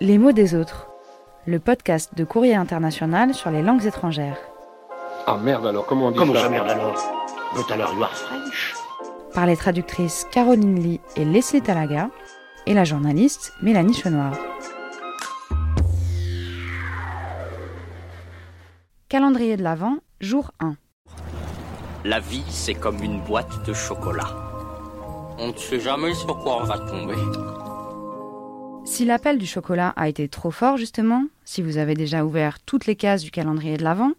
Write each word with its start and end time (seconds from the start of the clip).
Les 0.00 0.18
mots 0.18 0.32
des 0.32 0.54
autres, 0.54 0.88
le 1.46 1.58
podcast 1.58 2.14
de 2.14 2.24
Courrier 2.24 2.54
International 2.54 3.32
sur 3.32 3.50
les 3.50 3.62
langues 3.62 3.86
étrangères. 3.86 4.36
Ah 5.26 5.38
merde 5.42 5.66
alors, 5.66 5.86
comment 5.86 6.08
on 6.08 6.10
dit 6.10 6.18
Comment 6.18 6.34
ça 6.34 6.42
ça 6.42 6.48
merde 6.50 6.68
alors 6.68 6.94
But 7.54 7.70
alors 7.70 7.94
you 7.94 8.02
are 8.02 8.14
French 8.14 8.74
Par 9.32 9.46
les 9.46 9.56
traductrices 9.56 10.26
Caroline 10.30 10.78
Lee 10.78 11.00
et 11.16 11.24
Leslie 11.24 11.62
Talaga 11.62 12.10
et 12.66 12.74
la 12.74 12.84
journaliste 12.84 13.54
Mélanie 13.62 13.94
Chenoir. 13.94 14.32
Calendrier 19.08 19.56
de 19.56 19.62
l'Avent, 19.62 19.96
jour 20.20 20.50
1. 20.60 20.74
La 22.04 22.20
vie, 22.20 22.44
c'est 22.50 22.74
comme 22.74 23.02
une 23.02 23.20
boîte 23.22 23.64
de 23.66 23.72
chocolat. 23.72 24.28
On 25.38 25.48
ne 25.48 25.56
sait 25.56 25.80
jamais 25.80 26.12
sur 26.12 26.38
quoi 26.38 26.58
on 26.60 26.64
va 26.64 26.78
tomber. 26.80 27.16
Si 28.96 29.04
l'appel 29.04 29.36
du 29.36 29.44
chocolat 29.44 29.92
a 29.96 30.08
été 30.08 30.26
trop 30.26 30.50
fort 30.50 30.78
justement, 30.78 31.26
si 31.44 31.60
vous 31.60 31.76
avez 31.76 31.92
déjà 31.92 32.24
ouvert 32.24 32.58
toutes 32.60 32.86
les 32.86 32.96
cases 32.96 33.22
du 33.22 33.30
calendrier 33.30 33.76
de 33.76 33.84
l'Avent, 33.84 34.12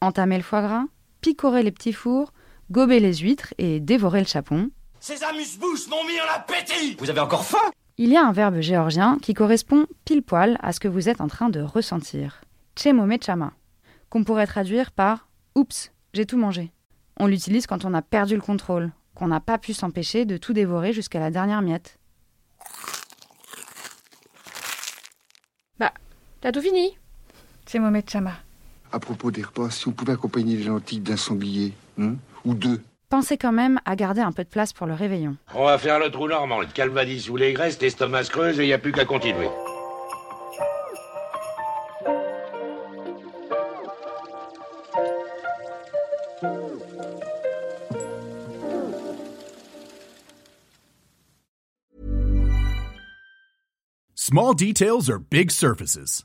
entamé 0.00 0.38
le 0.38 0.42
foie 0.42 0.62
gras, 0.62 0.84
picoré 1.20 1.62
les 1.62 1.70
petits 1.70 1.92
fours, 1.92 2.32
gobé 2.70 3.00
les 3.00 3.16
huîtres 3.16 3.52
et 3.58 3.80
dévoré 3.80 4.20
le 4.20 4.26
chapon, 4.26 4.70
Ces 4.98 5.22
amuse-bouches 5.24 5.88
m'ont 5.90 6.04
mis 6.04 6.18
en 6.22 6.36
appétit 6.38 6.96
Vous 6.98 7.10
avez 7.10 7.20
encore 7.20 7.44
faim 7.44 7.70
il 7.98 8.08
y 8.08 8.16
a 8.16 8.26
un 8.26 8.32
verbe 8.32 8.60
géorgien 8.60 9.18
qui 9.20 9.34
correspond 9.34 9.84
pile 10.06 10.22
poil 10.22 10.56
à 10.62 10.72
ce 10.72 10.80
que 10.80 10.88
vous 10.88 11.10
êtes 11.10 11.20
en 11.20 11.28
train 11.28 11.50
de 11.50 11.60
ressentir. 11.60 12.40
Chemome 12.78 13.20
chama, 13.22 13.52
qu'on 14.08 14.24
pourrait 14.24 14.46
traduire 14.46 14.90
par 14.90 15.28
Oups, 15.54 15.92
j'ai 16.14 16.24
tout 16.24 16.38
mangé. 16.38 16.72
On 17.20 17.26
l'utilise 17.26 17.66
quand 17.66 17.84
on 17.84 17.92
a 17.92 18.00
perdu 18.00 18.36
le 18.36 18.40
contrôle, 18.40 18.90
qu'on 19.14 19.28
n'a 19.28 19.40
pas 19.40 19.58
pu 19.58 19.74
s'empêcher 19.74 20.24
de 20.24 20.38
tout 20.38 20.54
dévorer 20.54 20.94
jusqu'à 20.94 21.20
la 21.20 21.30
dernière 21.30 21.60
miette. 21.60 21.98
T'as 26.44 26.52
tout 26.52 26.60
fini 26.60 26.94
Chemome 27.66 28.02
chama. 28.06 28.32
À 28.92 29.00
propos 29.00 29.30
des 29.30 29.42
repas, 29.42 29.70
si 29.70 29.88
on 29.88 29.92
pouvait 29.92 30.12
accompagner 30.12 30.56
les 30.56 30.64
lentilles 30.64 31.00
d'un 31.00 31.16
sanglier, 31.16 31.72
hein, 31.98 32.16
ou 32.44 32.52
deux. 32.52 32.82
Pensez 33.08 33.38
quand 33.38 33.52
même 33.52 33.80
à 33.86 33.96
garder 33.96 34.20
un 34.20 34.30
peu 34.30 34.44
de 34.44 34.48
place 34.50 34.74
pour 34.74 34.86
le 34.86 34.92
réveillon. 34.92 35.38
On 35.54 35.64
va 35.64 35.78
faire 35.78 35.98
le 35.98 36.10
trou 36.10 36.28
normand, 36.28 36.60
le 36.60 36.66
calvadis 36.66 37.22
sous 37.22 37.36
les 37.36 37.54
graisses, 37.54 37.80
l'estomac 37.80 38.24
se 38.24 38.30
creuse 38.30 38.60
et 38.60 38.64
il 38.64 38.66
n'y 38.66 38.74
a 38.74 38.78
plus 38.78 38.92
qu'à 38.92 39.06
continuer. 39.06 39.48
Small 54.14 54.52
details 54.52 55.08
are 55.08 55.18
big 55.18 55.50
surfaces. 55.50 56.24